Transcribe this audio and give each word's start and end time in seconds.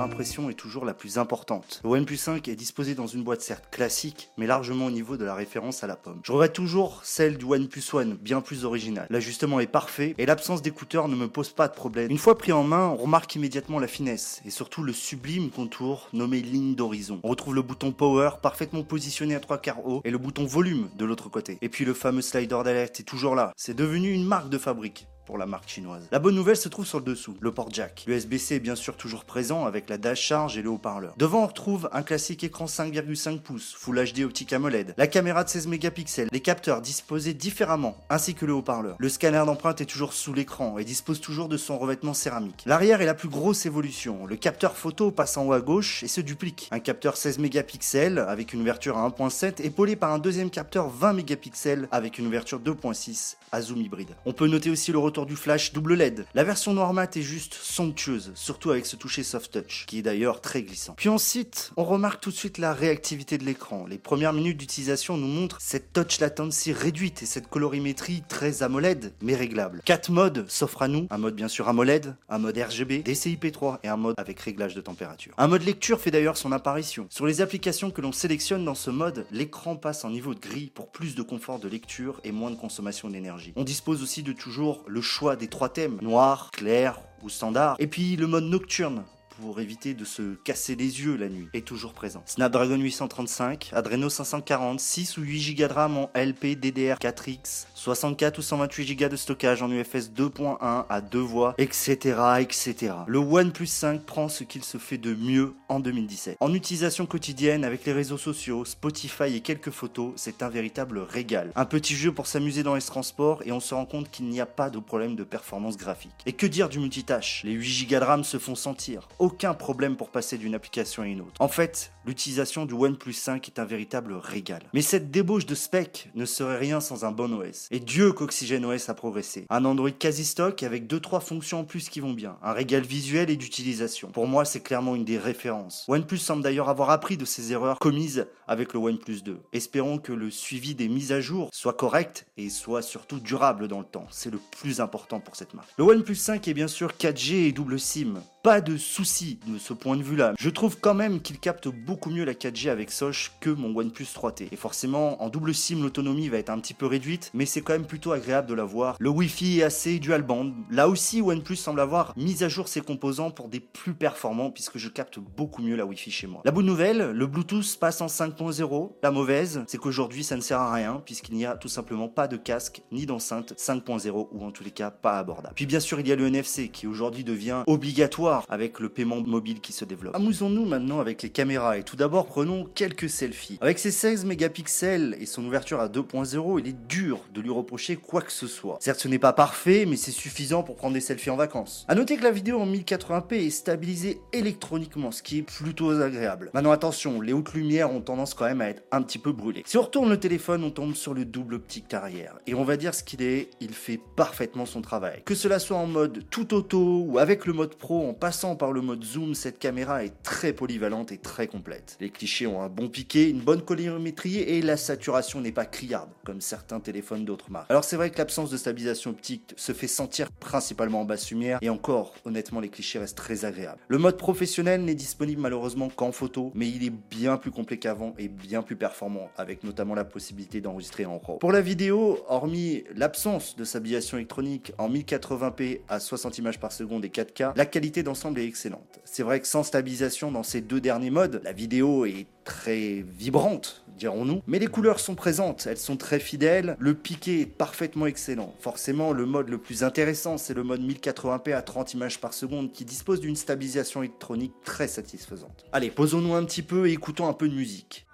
première 0.00 0.14
impression 0.14 0.48
est 0.48 0.54
toujours 0.54 0.86
la 0.86 0.94
plus 0.94 1.18
importante. 1.18 1.82
Le 1.84 1.90
OnePlus 1.90 2.16
5 2.16 2.48
est 2.48 2.56
disposé 2.56 2.94
dans 2.94 3.06
une 3.06 3.22
boîte 3.22 3.42
certes 3.42 3.68
classique, 3.70 4.30
mais 4.38 4.46
largement 4.46 4.86
au 4.86 4.90
niveau 4.90 5.18
de 5.18 5.26
la 5.26 5.34
référence 5.34 5.84
à 5.84 5.86
la 5.86 5.96
pomme. 5.96 6.20
Je 6.22 6.32
regrette 6.32 6.54
toujours 6.54 7.00
celle 7.04 7.36
du 7.36 7.44
OnePlus 7.44 7.82
One, 7.92 8.14
bien 8.14 8.40
plus 8.40 8.64
originale. 8.64 9.06
L'ajustement 9.10 9.60
est 9.60 9.66
parfait 9.66 10.14
et 10.16 10.24
l'absence 10.24 10.62
d'écouteurs 10.62 11.08
ne 11.08 11.16
me 11.16 11.28
pose 11.28 11.50
pas 11.50 11.68
de 11.68 11.74
problème. 11.74 12.10
Une 12.10 12.16
fois 12.16 12.38
pris 12.38 12.52
en 12.52 12.62
main, 12.62 12.86
on 12.86 12.96
remarque 12.96 13.34
immédiatement 13.34 13.78
la 13.78 13.88
finesse 13.88 14.40
et 14.46 14.50
surtout 14.50 14.82
le 14.82 14.94
sublime 14.94 15.50
contour 15.50 16.08
nommé 16.14 16.40
ligne 16.40 16.74
d'horizon. 16.74 17.20
On 17.22 17.28
retrouve 17.28 17.54
le 17.54 17.62
bouton 17.62 17.92
Power 17.92 18.30
parfaitement 18.40 18.82
positionné 18.82 19.34
à 19.34 19.40
trois 19.40 19.58
quarts 19.58 19.86
haut 19.86 20.00
et 20.04 20.10
le 20.10 20.18
bouton 20.18 20.46
Volume 20.46 20.88
de 20.96 21.04
l'autre 21.04 21.28
côté. 21.28 21.58
Et 21.60 21.68
puis 21.68 21.84
le 21.84 21.92
fameux 21.92 22.22
slider 22.22 22.62
d'alerte 22.64 23.00
est 23.00 23.04
toujours 23.04 23.34
là. 23.34 23.52
C'est 23.56 23.76
devenu 23.76 24.12
une 24.12 24.24
marque 24.24 24.48
de 24.48 24.56
fabrique 24.56 25.06
la 25.38 25.46
marque 25.46 25.68
chinoise. 25.68 26.08
La 26.10 26.18
bonne 26.18 26.34
nouvelle 26.34 26.56
se 26.56 26.68
trouve 26.68 26.86
sur 26.86 26.98
le 26.98 27.04
dessous, 27.04 27.36
le 27.40 27.52
port 27.52 27.68
jack. 27.70 28.04
L'USB-C 28.06 28.56
est 28.56 28.60
bien 28.60 28.76
sûr 28.76 28.96
toujours 28.96 29.24
présent 29.24 29.66
avec 29.66 29.88
la 29.88 29.98
dash 29.98 30.20
charge 30.20 30.56
et 30.56 30.62
le 30.62 30.70
haut-parleur. 30.70 31.14
Devant 31.16 31.42
on 31.42 31.46
retrouve 31.46 31.88
un 31.92 32.02
classique 32.02 32.44
écran 32.44 32.66
5,5 32.66 33.40
pouces, 33.40 33.74
Full 33.78 34.04
HD 34.12 34.20
optique 34.20 34.52
AMOLED, 34.52 34.94
la 34.96 35.06
caméra 35.06 35.44
de 35.44 35.48
16 35.48 35.66
mégapixels, 35.66 36.28
les 36.30 36.40
capteurs 36.40 36.80
disposés 36.80 37.34
différemment, 37.34 37.96
ainsi 38.10 38.34
que 38.34 38.44
le 38.44 38.52
haut-parleur. 38.52 38.96
Le 38.98 39.08
scanner 39.08 39.42
d'empreinte 39.46 39.80
est 39.80 39.86
toujours 39.86 40.12
sous 40.12 40.32
l'écran 40.32 40.78
et 40.78 40.84
dispose 40.84 41.20
toujours 41.20 41.48
de 41.48 41.56
son 41.56 41.78
revêtement 41.78 42.14
céramique. 42.14 42.62
L'arrière 42.66 43.00
est 43.00 43.06
la 43.06 43.14
plus 43.14 43.28
grosse 43.28 43.66
évolution. 43.66 44.26
Le 44.26 44.36
capteur 44.36 44.76
photo 44.76 45.10
passe 45.10 45.36
en 45.36 45.46
haut 45.46 45.52
à 45.52 45.60
gauche 45.60 46.02
et 46.02 46.08
se 46.08 46.20
duplique. 46.20 46.68
Un 46.70 46.80
capteur 46.80 47.16
16 47.16 47.38
mégapixels 47.38 48.18
avec 48.18 48.52
une 48.52 48.60
ouverture 48.60 48.98
à 48.98 49.08
1.7 49.08 49.62
épaulé 49.62 49.96
par 49.96 50.12
un 50.12 50.18
deuxième 50.18 50.50
capteur 50.50 50.88
20 50.88 51.14
mégapixels 51.14 51.88
avec 51.90 52.18
une 52.18 52.26
ouverture 52.26 52.60
2.6 52.60 53.36
à 53.52 53.62
zoom 53.62 53.80
hybride. 53.80 54.14
On 54.26 54.32
peut 54.32 54.46
noter 54.46 54.70
aussi 54.70 54.92
le 54.92 54.98
retour 54.98 55.19
du 55.26 55.36
flash 55.36 55.72
double 55.72 55.94
LED. 55.94 56.26
La 56.34 56.44
version 56.44 56.74
noire 56.74 56.92
mat 56.92 57.16
est 57.16 57.22
juste 57.22 57.54
somptueuse, 57.54 58.32
surtout 58.34 58.70
avec 58.70 58.86
ce 58.86 58.96
toucher 58.96 59.22
soft 59.22 59.52
touch, 59.52 59.84
qui 59.86 59.98
est 59.98 60.02
d'ailleurs 60.02 60.40
très 60.40 60.62
glissant. 60.62 60.94
Puis 60.96 61.08
ensuite, 61.08 61.72
on 61.76 61.84
remarque 61.84 62.20
tout 62.20 62.30
de 62.30 62.36
suite 62.36 62.58
la 62.58 62.72
réactivité 62.72 63.38
de 63.38 63.44
l'écran. 63.44 63.86
Les 63.86 63.98
premières 63.98 64.32
minutes 64.32 64.58
d'utilisation 64.58 65.16
nous 65.16 65.26
montrent 65.26 65.58
cette 65.60 65.92
touch 65.92 66.20
latency 66.20 66.72
réduite 66.72 67.22
et 67.22 67.26
cette 67.26 67.48
colorimétrie 67.48 68.22
très 68.28 68.62
AMOLED, 68.62 69.12
mais 69.22 69.34
réglable. 69.34 69.82
4 69.84 70.10
modes 70.10 70.44
s'offrent 70.48 70.82
à 70.82 70.88
nous, 70.88 71.06
un 71.10 71.18
mode 71.18 71.34
bien 71.34 71.48
sûr 71.48 71.68
AMOLED, 71.68 72.14
un 72.28 72.38
mode 72.38 72.58
RGB, 72.58 73.02
DCI-P3 73.02 73.78
et 73.82 73.88
un 73.88 73.96
mode 73.96 74.14
avec 74.18 74.40
réglage 74.40 74.74
de 74.74 74.80
température. 74.80 75.34
Un 75.38 75.48
mode 75.48 75.62
lecture 75.62 76.00
fait 76.00 76.10
d'ailleurs 76.10 76.36
son 76.36 76.52
apparition. 76.52 77.06
Sur 77.10 77.26
les 77.26 77.40
applications 77.40 77.90
que 77.90 78.00
l'on 78.00 78.12
sélectionne 78.12 78.64
dans 78.64 78.74
ce 78.74 78.90
mode, 78.90 79.26
l'écran 79.30 79.76
passe 79.76 80.04
en 80.04 80.10
niveau 80.10 80.34
de 80.34 80.40
gris 80.40 80.70
pour 80.74 80.90
plus 80.90 81.14
de 81.14 81.22
confort 81.22 81.58
de 81.58 81.68
lecture 81.68 82.20
et 82.24 82.32
moins 82.32 82.50
de 82.50 82.56
consommation 82.56 83.08
d'énergie. 83.08 83.52
On 83.56 83.64
dispose 83.64 84.02
aussi 84.02 84.22
de 84.22 84.32
toujours 84.32 84.84
le 84.86 84.99
choix 85.00 85.36
des 85.36 85.48
trois 85.48 85.68
thèmes, 85.68 85.98
noir, 86.00 86.50
clair 86.52 87.00
ou 87.22 87.28
standard. 87.28 87.76
Et 87.78 87.86
puis 87.86 88.16
le 88.16 88.26
mode 88.26 88.44
nocturne, 88.44 89.04
pour 89.40 89.60
éviter 89.60 89.94
de 89.94 90.04
se 90.04 90.34
casser 90.44 90.76
les 90.76 91.00
yeux 91.00 91.16
la 91.16 91.28
nuit, 91.28 91.48
est 91.54 91.66
toujours 91.66 91.94
présent. 91.94 92.22
Snapdragon 92.26 92.76
835, 92.76 93.70
Adreno 93.72 94.08
540, 94.08 94.78
6 94.78 95.18
ou 95.18 95.22
8 95.22 95.54
Go 95.54 95.66
de 95.66 95.72
RAM 95.72 95.96
en 95.96 96.10
LP 96.14 96.56
DDR4X, 96.60 97.66
64 97.74 98.38
ou 98.38 98.42
128 98.42 98.96
Go 98.96 99.08
de 99.08 99.16
stockage 99.16 99.62
en 99.62 99.70
UFS 99.70 100.10
2.1 100.14 100.84
à 100.88 101.00
deux 101.00 101.20
voix, 101.20 101.54
etc., 101.58 101.96
etc. 102.40 102.94
Le 103.06 103.18
OnePlus 103.18 103.66
5 103.66 104.02
prend 104.04 104.28
ce 104.28 104.44
qu'il 104.44 104.62
se 104.62 104.78
fait 104.78 104.98
de 104.98 105.14
mieux 105.14 105.54
en 105.68 105.80
2017. 105.80 106.36
En 106.40 106.52
utilisation 106.52 107.06
quotidienne 107.06 107.64
avec 107.64 107.84
les 107.86 107.92
réseaux 107.92 108.18
sociaux, 108.18 108.64
Spotify 108.64 109.34
et 109.34 109.40
quelques 109.40 109.70
photos, 109.70 110.12
c'est 110.16 110.42
un 110.42 110.48
véritable 110.48 110.98
régal. 110.98 111.50
Un 111.56 111.64
petit 111.64 111.94
jeu 111.94 112.12
pour 112.12 112.26
s'amuser 112.26 112.62
dans 112.62 112.74
les 112.74 112.82
transports 112.82 113.42
et 113.44 113.52
on 113.52 113.60
se 113.60 113.74
rend 113.74 113.86
compte 113.86 114.10
qu'il 114.10 114.26
n'y 114.26 114.40
a 114.40 114.46
pas 114.46 114.70
de 114.70 114.78
problème 114.78 115.16
de 115.16 115.24
performance 115.24 115.76
graphique. 115.76 116.12
Et 116.26 116.32
que 116.32 116.46
dire 116.46 116.68
du 116.68 116.78
multitâche? 116.78 117.42
Les 117.44 117.52
8 117.52 117.86
Go 117.88 118.00
de 118.00 118.04
RAM 118.04 118.24
se 118.24 118.38
font 118.38 118.54
sentir 118.54 119.08
aucun 119.30 119.54
problème 119.54 119.96
pour 119.96 120.10
passer 120.10 120.38
d'une 120.38 120.56
application 120.56 121.04
à 121.04 121.06
une 121.06 121.20
autre. 121.20 121.34
En 121.38 121.46
fait, 121.46 121.92
l'utilisation 122.04 122.66
du 122.66 122.74
OnePlus 122.74 123.12
5 123.12 123.46
est 123.46 123.60
un 123.60 123.64
véritable 123.64 124.14
régal. 124.14 124.60
Mais 124.74 124.82
cette 124.82 125.12
débauche 125.12 125.46
de 125.46 125.54
spec 125.54 126.10
ne 126.16 126.24
serait 126.24 126.58
rien 126.58 126.80
sans 126.80 127.04
un 127.04 127.12
bon 127.12 127.32
OS. 127.32 127.68
Et 127.70 127.78
Dieu 127.78 128.12
qu'Oxygen 128.12 128.64
OS 128.64 128.88
a 128.88 128.94
progressé. 128.94 129.46
Un 129.48 129.64
Android 129.64 129.92
quasi 129.92 130.24
stock 130.24 130.64
avec 130.64 130.92
2-3 130.92 131.20
fonctions 131.20 131.60
en 131.60 131.64
plus 131.64 131.88
qui 131.88 132.00
vont 132.00 132.12
bien. 132.12 132.38
Un 132.42 132.52
régal 132.52 132.82
visuel 132.82 133.30
et 133.30 133.36
d'utilisation. 133.36 134.10
Pour 134.10 134.26
moi, 134.26 134.44
c'est 134.44 134.62
clairement 134.62 134.96
une 134.96 135.04
des 135.04 135.16
références. 135.16 135.84
OnePlus 135.86 136.18
semble 136.18 136.42
d'ailleurs 136.42 136.68
avoir 136.68 136.90
appris 136.90 137.16
de 137.16 137.24
ses 137.24 137.52
erreurs 137.52 137.78
commises 137.78 138.26
avec 138.48 138.72
le 138.72 138.80
OnePlus 138.80 139.22
2. 139.22 139.38
Espérons 139.52 139.98
que 139.98 140.12
le 140.12 140.32
suivi 140.32 140.74
des 140.74 140.88
mises 140.88 141.12
à 141.12 141.20
jour 141.20 141.50
soit 141.52 141.74
correct 141.74 142.26
et 142.36 142.50
soit 142.50 142.82
surtout 142.82 143.20
durable 143.20 143.68
dans 143.68 143.78
le 143.78 143.84
temps. 143.84 144.08
C'est 144.10 144.32
le 144.32 144.40
plus 144.60 144.80
important 144.80 145.20
pour 145.20 145.36
cette 145.36 145.54
marque. 145.54 145.70
Le 145.78 145.84
OnePlus 145.84 146.16
5 146.16 146.48
est 146.48 146.54
bien 146.54 146.66
sûr 146.66 146.94
4G 146.98 147.46
et 147.46 147.52
double 147.52 147.78
SIM. 147.78 148.14
Pas 148.42 148.62
de 148.62 148.78
souci 148.78 149.38
de 149.46 149.58
ce 149.58 149.74
point 149.74 149.98
de 149.98 150.02
vue-là. 150.02 150.32
Je 150.38 150.48
trouve 150.48 150.78
quand 150.80 150.94
même 150.94 151.20
qu'il 151.20 151.38
capte 151.38 151.68
beaucoup 151.68 152.08
mieux 152.08 152.24
la 152.24 152.32
4G 152.32 152.70
avec 152.70 152.90
Soch 152.90 153.32
que 153.38 153.50
mon 153.50 153.76
OnePlus 153.76 154.06
3T. 154.06 154.48
Et 154.50 154.56
forcément, 154.56 155.22
en 155.22 155.28
double 155.28 155.54
SIM, 155.54 155.82
l'autonomie 155.82 156.30
va 156.30 156.38
être 156.38 156.48
un 156.48 156.58
petit 156.58 156.72
peu 156.72 156.86
réduite, 156.86 157.30
mais 157.34 157.44
c'est 157.44 157.60
quand 157.60 157.74
même 157.74 157.84
plutôt 157.84 158.12
agréable 158.12 158.48
de 158.48 158.54
l'avoir. 158.54 158.96
Le 158.98 159.10
Wi-Fi 159.10 159.58
est 159.58 159.62
assez 159.62 159.98
dual 159.98 160.22
band. 160.22 160.52
Là 160.70 160.88
aussi, 160.88 161.20
OnePlus 161.20 161.56
semble 161.56 161.80
avoir 161.80 162.14
mis 162.16 162.42
à 162.42 162.48
jour 162.48 162.68
ses 162.68 162.80
composants 162.80 163.30
pour 163.30 163.48
des 163.48 163.60
plus 163.60 163.92
performants 163.92 164.50
puisque 164.50 164.78
je 164.78 164.88
capte 164.88 165.18
beaucoup 165.18 165.60
mieux 165.60 165.76
la 165.76 165.84
Wi-Fi 165.84 166.10
chez 166.10 166.26
moi. 166.26 166.40
La 166.46 166.50
bonne 166.50 166.64
nouvelle, 166.64 167.10
le 167.10 167.26
Bluetooth 167.26 167.76
passe 167.78 168.00
en 168.00 168.06
5.0. 168.06 168.92
La 169.02 169.10
mauvaise, 169.10 169.64
c'est 169.66 169.76
qu'aujourd'hui 169.76 170.24
ça 170.24 170.36
ne 170.36 170.40
sert 170.40 170.60
à 170.60 170.72
rien 170.72 171.02
puisqu'il 171.04 171.34
n'y 171.34 171.44
a 171.44 171.58
tout 171.58 171.68
simplement 171.68 172.08
pas 172.08 172.26
de 172.26 172.38
casque 172.38 172.80
ni 172.90 173.04
d'enceinte 173.04 173.52
5.0 173.58 174.28
ou 174.32 174.44
en 174.46 174.50
tous 174.50 174.64
les 174.64 174.70
cas 174.70 174.90
pas 174.90 175.18
abordable. 175.18 175.52
Puis 175.54 175.66
bien 175.66 175.80
sûr, 175.80 176.00
il 176.00 176.08
y 176.08 176.12
a 176.12 176.16
le 176.16 176.26
NFC 176.26 176.70
qui 176.70 176.86
aujourd'hui 176.86 177.22
devient 177.22 177.64
obligatoire 177.66 178.29
avec 178.48 178.80
le 178.80 178.88
paiement 178.88 179.20
mobile 179.20 179.60
qui 179.60 179.72
se 179.72 179.84
développe. 179.84 180.14
Amusons-nous 180.14 180.64
maintenant 180.64 181.00
avec 181.00 181.22
les 181.22 181.30
caméras 181.30 181.78
et 181.78 181.82
tout 181.82 181.96
d'abord 181.96 182.26
prenons 182.26 182.64
quelques 182.64 183.08
selfies. 183.08 183.58
Avec 183.60 183.78
ses 183.78 183.90
16 183.90 184.24
mégapixels 184.24 185.16
et 185.20 185.26
son 185.26 185.44
ouverture 185.44 185.80
à 185.80 185.88
2.0, 185.88 186.60
il 186.60 186.68
est 186.68 186.86
dur 186.86 187.20
de 187.34 187.40
lui 187.40 187.50
reprocher 187.50 187.96
quoi 187.96 188.22
que 188.22 188.32
ce 188.32 188.46
soit. 188.46 188.78
Certes, 188.80 189.00
ce 189.00 189.08
n'est 189.08 189.18
pas 189.18 189.32
parfait, 189.32 189.86
mais 189.86 189.96
c'est 189.96 190.10
suffisant 190.10 190.62
pour 190.62 190.76
prendre 190.76 190.94
des 190.94 191.00
selfies 191.00 191.30
en 191.30 191.36
vacances. 191.36 191.84
A 191.88 191.94
noter 191.94 192.16
que 192.16 192.22
la 192.22 192.30
vidéo 192.30 192.60
en 192.60 192.66
1080p 192.66 193.46
est 193.46 193.50
stabilisée 193.50 194.20
électroniquement, 194.32 195.10
ce 195.10 195.22
qui 195.22 195.38
est 195.38 195.42
plutôt 195.42 195.90
agréable. 195.90 196.50
Maintenant 196.54 196.72
attention, 196.72 197.20
les 197.20 197.32
hautes 197.32 197.52
lumières 197.52 197.92
ont 197.92 198.00
tendance 198.00 198.34
quand 198.34 198.44
même 198.46 198.60
à 198.60 198.68
être 198.68 198.82
un 198.92 199.02
petit 199.02 199.18
peu 199.18 199.32
brûlées. 199.32 199.62
Si 199.66 199.76
on 199.76 199.82
retourne 199.82 200.10
le 200.10 200.18
téléphone, 200.18 200.64
on 200.64 200.70
tombe 200.70 200.94
sur 200.94 201.14
le 201.14 201.24
double 201.24 201.54
optique 201.54 201.92
arrière. 201.94 202.36
Et 202.46 202.54
on 202.54 202.64
va 202.64 202.76
dire 202.76 202.94
ce 202.94 203.02
qu'il 203.02 203.22
est, 203.22 203.50
il 203.60 203.72
fait 203.72 204.00
parfaitement 204.16 204.66
son 204.66 204.82
travail. 204.82 205.22
Que 205.24 205.34
cela 205.34 205.58
soit 205.58 205.76
en 205.76 205.86
mode 205.86 206.24
tout 206.30 206.54
auto 206.54 207.04
ou 207.06 207.18
avec 207.18 207.46
le 207.46 207.52
mode 207.52 207.74
pro 207.74 208.08
en 208.08 208.14
passant 208.20 208.54
par 208.54 208.70
le 208.70 208.82
mode 208.82 209.02
zoom, 209.02 209.34
cette 209.34 209.58
caméra 209.58 210.04
est 210.04 210.22
très 210.22 210.52
polyvalente 210.52 211.10
et 211.10 211.16
très 211.16 211.46
complète. 211.46 211.96
Les 212.00 212.10
clichés 212.10 212.46
ont 212.46 212.62
un 212.62 212.68
bon 212.68 212.88
piqué, 212.88 213.28
une 213.30 213.40
bonne 213.40 213.62
colorimétrie 213.62 214.38
et 214.38 214.60
la 214.60 214.76
saturation 214.76 215.40
n'est 215.40 215.52
pas 215.52 215.64
criarde, 215.64 216.10
comme 216.24 216.42
certains 216.42 216.80
téléphones 216.80 217.24
d'autres 217.24 217.50
marques. 217.50 217.70
Alors 217.70 217.82
c'est 217.82 217.96
vrai 217.96 218.10
que 218.10 218.18
l'absence 218.18 218.50
de 218.50 218.58
stabilisation 218.58 219.10
optique 219.10 219.54
se 219.56 219.72
fait 219.72 219.88
sentir 219.88 220.30
principalement 220.30 221.00
en 221.00 221.04
basse 221.04 221.30
lumière, 221.30 221.58
et 221.62 221.70
encore, 221.70 222.14
honnêtement, 222.26 222.60
les 222.60 222.68
clichés 222.68 222.98
restent 222.98 223.16
très 223.16 223.44
agréables. 223.46 223.80
Le 223.88 223.98
mode 223.98 224.18
professionnel 224.18 224.84
n'est 224.84 224.94
disponible 224.94 225.40
malheureusement 225.40 225.88
qu'en 225.88 226.12
photo, 226.12 226.52
mais 226.54 226.68
il 226.68 226.84
est 226.84 226.92
bien 227.10 227.38
plus 227.38 227.50
complet 227.50 227.78
qu'avant 227.78 228.14
et 228.18 228.28
bien 228.28 228.62
plus 228.62 228.76
performant, 228.76 229.30
avec 229.38 229.64
notamment 229.64 229.94
la 229.94 230.04
possibilité 230.04 230.60
d'enregistrer 230.60 231.06
en 231.06 231.18
RAW. 231.18 231.38
Pour 231.38 231.52
la 231.52 231.62
vidéo, 231.62 232.18
hormis 232.28 232.84
l'absence 232.94 233.56
de 233.56 233.64
stabilisation 233.64 234.18
électronique 234.18 234.72
en 234.76 234.90
1080p 234.90 235.80
à 235.88 236.00
60 236.00 236.36
images 236.36 236.60
par 236.60 236.72
seconde 236.72 237.04
et 237.06 237.08
4K, 237.08 237.52
la 237.56 237.64
qualité 237.64 238.02
d'ensemble 238.10 238.40
est 238.40 238.46
excellente. 238.46 238.98
C'est 239.04 239.22
vrai 239.22 239.38
que 239.38 239.46
sans 239.46 239.62
stabilisation 239.62 240.32
dans 240.32 240.42
ces 240.42 240.60
deux 240.60 240.80
derniers 240.80 241.10
modes, 241.10 241.40
la 241.44 241.52
vidéo 241.52 242.04
est 242.06 242.26
très 242.44 243.04
vibrante, 243.06 243.84
dirons-nous, 243.96 244.42
mais 244.48 244.58
les 244.58 244.66
couleurs 244.66 244.98
sont 244.98 245.14
présentes, 245.14 245.68
elles 245.70 245.78
sont 245.78 245.96
très 245.96 246.18
fidèles, 246.18 246.76
le 246.80 246.94
piqué 246.94 247.42
est 247.42 247.46
parfaitement 247.46 248.06
excellent. 248.06 248.52
Forcément, 248.58 249.12
le 249.12 249.26
mode 249.26 249.48
le 249.48 249.58
plus 249.58 249.84
intéressant, 249.84 250.38
c'est 250.38 250.54
le 250.54 250.64
mode 250.64 250.80
1080p 250.80 251.54
à 251.54 251.62
30 251.62 251.94
images 251.94 252.20
par 252.20 252.34
seconde 252.34 252.72
qui 252.72 252.84
dispose 252.84 253.20
d'une 253.20 253.36
stabilisation 253.36 254.02
électronique 254.02 254.54
très 254.64 254.88
satisfaisante. 254.88 255.64
Allez, 255.70 255.90
posons-nous 255.90 256.34
un 256.34 256.44
petit 256.44 256.62
peu 256.62 256.88
et 256.88 256.92
écoutons 256.92 257.28
un 257.28 257.32
peu 257.32 257.48
de 257.48 257.54
musique. 257.54 258.06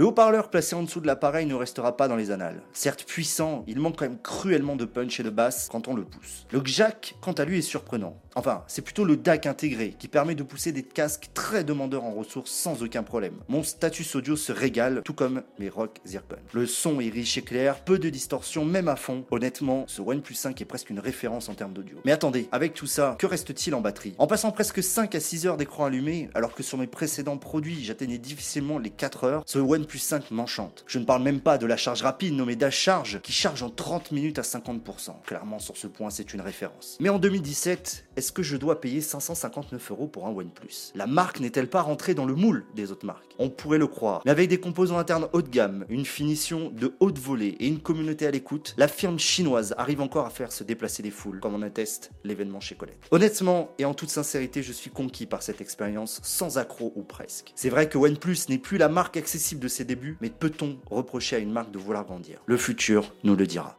Le 0.00 0.06
haut-parleur 0.06 0.48
placé 0.48 0.74
en 0.74 0.82
dessous 0.82 1.00
de 1.00 1.06
l'appareil 1.06 1.44
ne 1.44 1.54
restera 1.54 1.94
pas 1.94 2.08
dans 2.08 2.16
les 2.16 2.30
annales. 2.30 2.62
Certes 2.72 3.04
puissant, 3.04 3.64
il 3.66 3.78
manque 3.78 3.98
quand 3.98 4.06
même 4.06 4.16
cruellement 4.22 4.74
de 4.74 4.86
punch 4.86 5.20
et 5.20 5.22
de 5.22 5.28
basse 5.28 5.68
quand 5.70 5.88
on 5.88 5.94
le 5.94 6.06
pousse. 6.06 6.46
Le 6.52 6.62
jack, 6.64 7.16
quant 7.20 7.32
à 7.32 7.44
lui, 7.44 7.58
est 7.58 7.60
surprenant. 7.60 8.18
Enfin, 8.34 8.64
c'est 8.66 8.80
plutôt 8.80 9.04
le 9.04 9.18
DAC 9.18 9.44
intégré 9.44 9.94
qui 9.98 10.08
permet 10.08 10.34
de 10.34 10.42
pousser 10.42 10.72
des 10.72 10.84
casques 10.84 11.28
très 11.34 11.64
demandeurs 11.64 12.04
en 12.04 12.12
ressources 12.12 12.50
sans 12.50 12.82
aucun 12.82 13.02
problème. 13.02 13.34
Mon 13.48 13.62
status 13.62 14.14
audio 14.14 14.36
se 14.36 14.52
régale, 14.52 15.02
tout 15.04 15.12
comme 15.12 15.42
mes 15.58 15.68
Rock 15.68 15.98
Zircon. 16.06 16.36
Le 16.54 16.64
son 16.64 17.00
est 17.00 17.10
riche 17.10 17.36
et 17.36 17.42
clair, 17.42 17.84
peu 17.84 17.98
de 17.98 18.08
distorsion, 18.08 18.64
même 18.64 18.88
à 18.88 18.96
fond. 18.96 19.26
Honnêtement, 19.30 19.84
ce 19.86 20.00
OnePlus 20.00 20.34
5 20.34 20.58
est 20.62 20.64
presque 20.64 20.88
une 20.88 21.00
référence 21.00 21.50
en 21.50 21.54
termes 21.54 21.74
d'audio. 21.74 21.98
Mais 22.06 22.12
attendez, 22.12 22.48
avec 22.52 22.72
tout 22.72 22.86
ça, 22.86 23.16
que 23.18 23.26
reste-t-il 23.26 23.74
en 23.74 23.82
batterie? 23.82 24.14
En 24.16 24.26
passant 24.26 24.52
presque 24.52 24.82
5 24.82 25.14
à 25.14 25.20
6 25.20 25.46
heures 25.46 25.56
d'écran 25.58 25.84
allumé, 25.84 26.30
alors 26.34 26.54
que 26.54 26.62
sur 26.62 26.78
mes 26.78 26.86
précédents 26.86 27.36
produits 27.36 27.84
j'atteignais 27.84 28.16
difficilement 28.16 28.78
les 28.78 28.90
4 28.90 29.24
heures, 29.24 29.42
ce 29.44 29.58
OnePlus 29.58 29.89
OnePlus 29.90 29.98
5 29.98 30.30
m'enchante. 30.30 30.84
Je 30.86 31.00
ne 31.00 31.04
parle 31.04 31.24
même 31.24 31.40
pas 31.40 31.58
de 31.58 31.66
la 31.66 31.76
charge 31.76 32.02
rapide 32.02 32.34
nommée 32.34 32.54
Dash 32.54 32.78
Charge 32.78 33.20
qui 33.22 33.32
charge 33.32 33.64
en 33.64 33.70
30 33.70 34.12
minutes 34.12 34.38
à 34.38 34.42
50%. 34.42 35.22
Clairement, 35.26 35.58
sur 35.58 35.76
ce 35.76 35.88
point, 35.88 36.10
c'est 36.10 36.32
une 36.32 36.40
référence. 36.40 36.96
Mais 37.00 37.08
en 37.08 37.18
2017, 37.18 38.04
est-ce 38.14 38.30
que 38.30 38.44
je 38.44 38.56
dois 38.56 38.80
payer 38.80 39.00
559 39.00 39.90
euros 39.90 40.06
pour 40.06 40.28
un 40.28 40.30
OnePlus? 40.30 40.92
La 40.94 41.08
marque 41.08 41.40
n'est-elle 41.40 41.68
pas 41.68 41.82
rentrée 41.82 42.14
dans 42.14 42.24
le 42.24 42.36
moule 42.36 42.66
des 42.76 42.92
autres 42.92 43.04
marques? 43.04 43.34
On 43.40 43.50
pourrait 43.50 43.78
le 43.78 43.88
croire. 43.88 44.22
Mais 44.24 44.30
avec 44.30 44.48
des 44.48 44.60
composants 44.60 44.98
internes 44.98 45.26
haut 45.32 45.42
de 45.42 45.48
gamme, 45.48 45.86
une 45.88 46.06
finition 46.06 46.70
de 46.70 46.94
haute 47.00 47.18
volée 47.18 47.56
et 47.58 47.66
une 47.66 47.80
communauté 47.80 48.28
à 48.28 48.30
l'écoute, 48.30 48.74
la 48.76 48.86
firme 48.86 49.18
chinoise 49.18 49.74
arrive 49.76 50.00
encore 50.00 50.26
à 50.26 50.30
faire 50.30 50.52
se 50.52 50.62
déplacer 50.62 51.02
des 51.02 51.10
foules, 51.10 51.40
comme 51.40 51.56
en 51.56 51.62
atteste 51.62 52.12
l'événement 52.22 52.60
chez 52.60 52.76
Colette. 52.76 53.08
Honnêtement, 53.10 53.72
et 53.78 53.84
en 53.84 53.94
toute 53.94 54.10
sincérité, 54.10 54.62
je 54.62 54.72
suis 54.72 54.90
conquis 54.90 55.26
par 55.26 55.42
cette 55.42 55.60
expérience, 55.60 56.20
sans 56.22 56.58
accroc 56.58 56.92
ou 56.94 57.02
presque. 57.02 57.50
C'est 57.56 57.70
vrai 57.70 57.88
que 57.88 57.98
OnePlus 57.98 58.38
n'est 58.48 58.58
plus 58.58 58.78
la 58.78 58.88
marque 58.88 59.16
accessible 59.16 59.60
de 59.60 59.68
ses 59.70 59.84
débuts, 59.84 60.18
mais 60.20 60.28
peut-on 60.28 60.76
reprocher 60.90 61.36
à 61.36 61.38
une 61.38 61.52
marque 61.52 61.70
de 61.70 61.78
vouloir 61.78 62.04
grandir? 62.04 62.40
Le 62.46 62.56
futur 62.56 63.14
nous 63.24 63.36
le 63.36 63.46
dira. 63.46 63.78